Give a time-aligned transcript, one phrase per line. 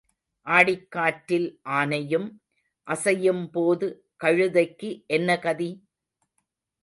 [0.47, 1.59] ஆடிக் காற்றில்
[1.69, 2.25] ஆனையும்
[2.87, 3.87] அசையும் போது
[4.23, 5.69] கழுதைக்கு என்ன கதி?